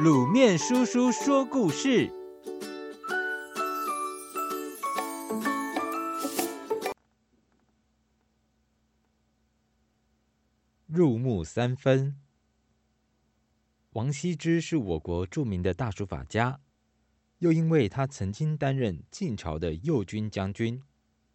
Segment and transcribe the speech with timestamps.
[0.00, 2.10] 卤面叔叔说故事：
[10.86, 12.16] 入木三分。
[13.90, 16.60] 王羲之是我国著名的大书法家，
[17.40, 20.82] 又因为他曾经担任晋朝的右军将军，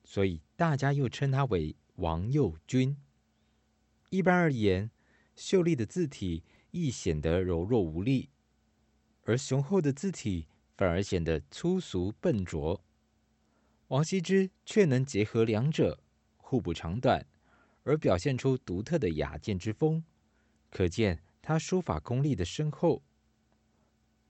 [0.04, 2.98] 所以大家又称他为王右军。
[4.10, 4.90] 一般而言，
[5.36, 8.32] 秀丽的字体易显得柔弱无力，
[9.28, 12.82] 而雄厚的字体反而显得粗俗笨拙。
[13.90, 16.00] 王羲之却能结合两者，
[16.38, 17.26] 互补长短，
[17.84, 20.02] 而表现出独特的雅健之风，
[20.70, 23.04] 可见他书法功力的深厚。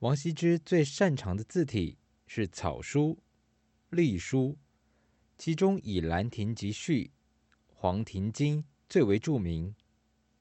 [0.00, 1.96] 王羲之最擅长的字体
[2.26, 3.20] 是草书、
[3.90, 4.58] 隶书，
[5.36, 7.04] 其中以《兰亭集序》
[7.68, 9.76] 《黄庭经》最为著名。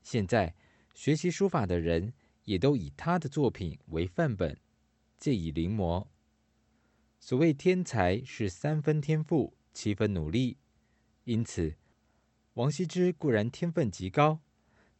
[0.02, 0.56] 现在
[0.96, 2.12] 学习书法的人
[2.48, 4.58] 也都以他的作品为范本，
[5.18, 6.08] 借以临摹。
[7.20, 10.56] 所谓天才是三分天赋，七分努力。
[11.26, 11.76] 因此，
[12.54, 14.40] 王羲之固然天分极高，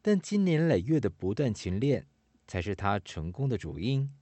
[0.02, 2.06] 但经年累月的不断勤练
[2.46, 4.12] 才是他成功的主因。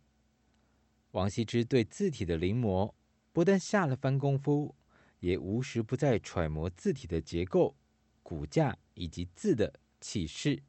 [1.10, 2.94] 王羲之对字体的临摹，
[3.32, 4.76] 不但下了番功夫，
[5.18, 7.74] 也无时不在揣摩字体的结构、
[8.22, 10.62] 骨架以及字的气势。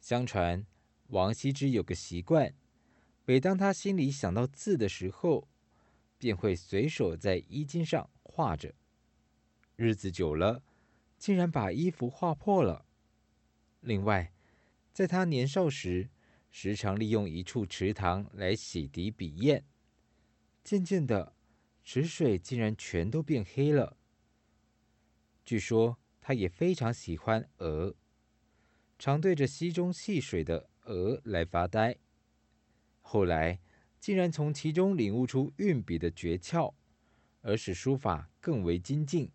[0.00, 0.66] 相传，
[1.08, 2.54] 王羲之有个习惯，
[3.24, 5.48] 每当他心里想到字的时候，
[6.18, 8.74] 便会随手在衣襟上画着。
[9.76, 10.62] 日子久了，
[11.18, 12.86] 竟然把衣服画破了。
[13.80, 14.32] 另外，
[14.92, 16.08] 在他年少时，
[16.50, 19.62] 时常利用一处池塘来洗涤笔砚，
[20.64, 21.34] 渐渐的，
[21.84, 23.96] 池水竟然全都变黑了。
[25.44, 27.94] 据说，他也非常喜欢鹅。
[28.98, 31.96] 常对着溪中戏水的鹅来发呆，
[33.02, 33.60] 后来
[34.00, 36.74] 竟然从其中领悟出运笔的诀窍，
[37.42, 39.30] 而使书法更为精进。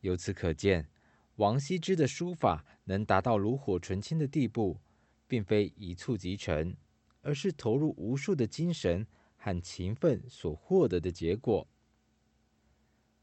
[0.00, 0.88] 由此可见，
[1.36, 4.80] 王羲之的书法能达到炉火纯青的地步，
[5.26, 6.74] 并非一蹴即成，
[7.22, 11.66] 而是投入无数的精神和勤奋所获得的结果。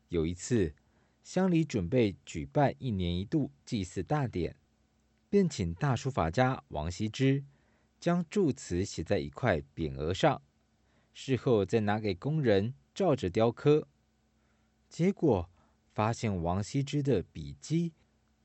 [0.10, 0.74] 有一次，
[1.24, 4.56] 乡里准备举办一年一度祭祀大典。
[5.38, 7.44] 便请大书法家王羲之
[8.00, 10.42] 将祝词写在一块匾额上，
[11.14, 13.88] 事后再拿给工人照着雕刻。
[14.90, 15.48] 结果
[15.94, 17.94] 发现王羲之的笔迹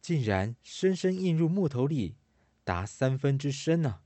[0.02, 2.14] 竟然深深印入木头里，
[2.62, 4.02] 达三分之深呢、啊。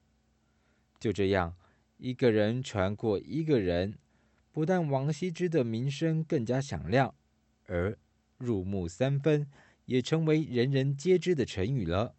[1.00, 1.56] 就这样，
[1.96, 3.98] 一个人传过一个人，
[4.52, 7.12] 不但王羲之的名声更加响亮，
[7.64, 7.98] 而
[8.38, 9.50] 入木三分
[9.86, 12.14] 也成为人人皆知的成语了。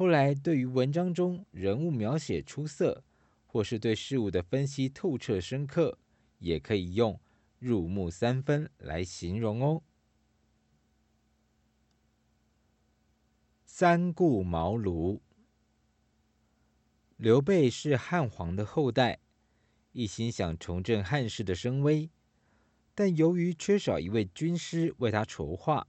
[0.00, 3.04] 后来，对于文章中人物描写出色，
[3.46, 5.98] 或是对事物的分析透彻深刻，
[6.38, 7.20] 也可以用
[7.60, 9.82] “入木三分”来形容哦。
[13.66, 15.20] 三顾茅庐。
[17.18, 19.20] 刘备是汉皇的后代，
[19.92, 22.08] 一心想重振汉室的声威，
[22.94, 25.86] 但由于缺少一位军师为他筹划，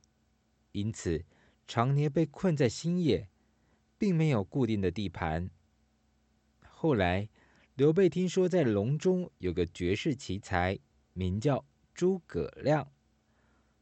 [0.74, 1.24] 因此
[1.66, 3.30] 常年被困在新野。
[4.02, 5.48] 并没有固定的地盘。
[6.68, 7.30] 后来，
[7.76, 10.80] 刘备听说在隆中有个绝世奇才，
[11.14, 11.64] 名叫
[11.94, 12.92] 诸葛亮，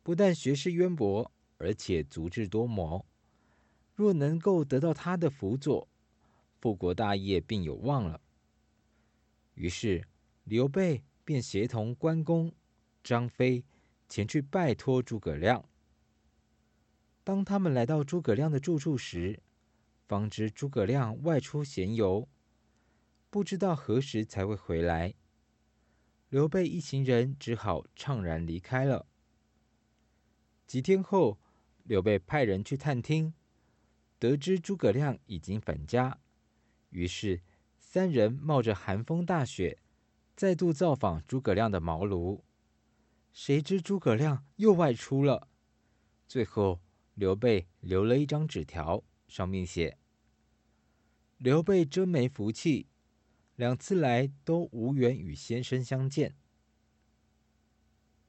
[0.03, 3.05] 不但学识渊博，而且足智多谋。
[3.95, 5.87] 若能够得到他的辅佐，
[6.59, 8.19] 复国大业便有望了。
[9.53, 10.05] 于是，
[10.43, 12.51] 刘备便协同关公、
[13.01, 13.63] 张飞
[14.09, 15.63] 前去拜托诸葛亮。
[17.23, 19.41] 当他们来到诸葛亮的住处时，
[20.09, 22.27] 方知诸葛亮外出闲游，
[23.29, 25.13] 不知道何时才会回来。
[26.29, 29.05] 刘备一行人只好怅然离开了。
[30.65, 31.37] 几天后，
[31.83, 33.35] 刘备派人去探听，
[34.17, 36.19] 得知诸葛亮已经返家，
[36.89, 37.43] 于是
[37.77, 39.77] 三人冒着寒风大雪，
[40.35, 42.41] 再度造访诸葛亮的茅庐。
[43.31, 45.49] 谁知诸葛亮又外出了。
[46.27, 46.81] 最后，
[47.13, 49.03] 刘备留了一张纸条。
[49.29, 49.95] 上面写
[51.39, 52.87] ：“刘备真没福气，
[53.55, 56.35] 两次来都无缘与先生相见。”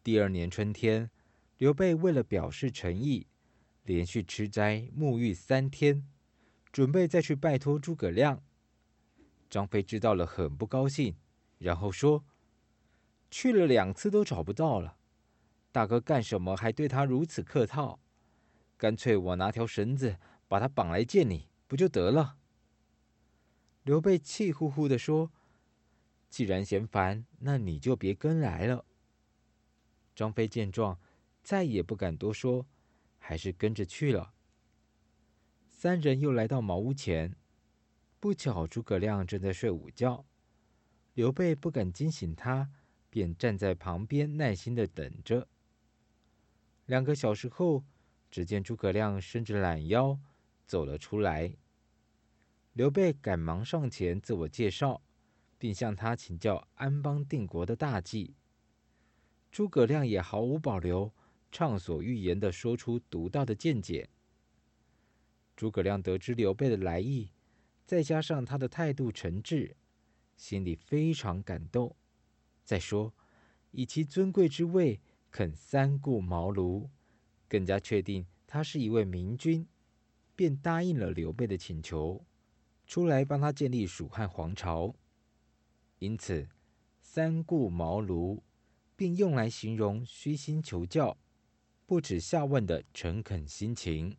[0.04, 1.10] 第二年春天，
[1.58, 3.26] 刘备为了表示诚意，
[3.82, 6.06] 连续吃斋沐浴三天，
[6.70, 8.44] 准备再去拜托诸葛亮。
[9.50, 11.16] 张飞知道了，很不高兴，
[11.58, 12.24] 然后说
[13.28, 14.96] ：“去了两次都找不到了，
[15.72, 17.98] 大哥干什么还对他如此客套？
[18.76, 20.18] 干脆我拿条绳子。”
[20.50, 22.39] 把他绑来见你，不就得了？
[23.82, 25.32] 刘备气呼呼地说
[26.28, 28.84] ：“既然嫌烦，那你就别跟来了。”
[30.14, 30.98] 张飞见状，
[31.42, 32.66] 再也不敢多说，
[33.18, 34.34] 还是跟着去了。
[35.68, 37.34] 三人又来到茅屋前，
[38.18, 40.26] 不巧诸葛亮正在睡午觉，
[41.14, 42.70] 刘备不敢惊醒他，
[43.08, 45.48] 便站在旁边耐心的等着。
[46.84, 47.82] 两个小时后，
[48.30, 50.18] 只见诸葛亮伸着懒腰
[50.66, 51.56] 走了出来。
[52.72, 55.02] 刘备赶忙上前自我介绍，
[55.58, 58.36] 并向他请教安邦定国的大计。
[59.50, 61.12] 诸葛亮也毫无保留，
[61.50, 64.08] 畅所欲言地说出独到的见解。
[65.56, 67.32] 诸葛亮得知刘备的来意，
[67.84, 69.74] 再加上他的态度诚挚，
[70.36, 71.96] 心里非常感动。
[72.64, 73.12] 再说，
[73.72, 75.00] 以其尊贵之位，
[75.32, 76.88] 肯三顾茅庐，
[77.48, 79.66] 更加确定他是一位明君，
[80.36, 82.24] 便答应了刘备的请求，
[82.90, 84.92] 出来帮他建立蜀汉皇朝。
[86.00, 86.48] 因此，
[87.00, 88.42] 三顾茅庐
[88.96, 91.16] 并用来形容虚心求教、
[91.86, 94.16] 不耻下问的诚恳心情。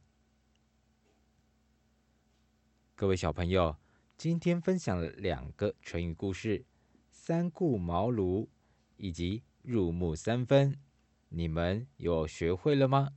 [2.96, 3.76] 各位小朋友，
[4.16, 6.64] 今天分享了两个成语故事
[7.12, 8.48] “三顾茅庐”
[8.96, 10.80] 以及“入木三分”，
[11.28, 13.10] 你们有学会了吗？